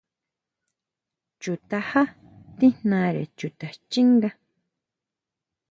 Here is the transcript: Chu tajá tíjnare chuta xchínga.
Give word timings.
Chu 1.41 1.51
tajá 1.69 2.03
tíjnare 2.57 3.23
chuta 3.37 3.67
xchínga. 3.75 4.29